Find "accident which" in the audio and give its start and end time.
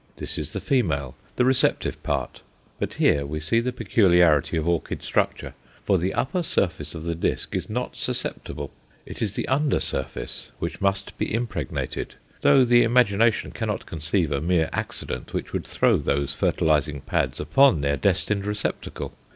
14.73-15.53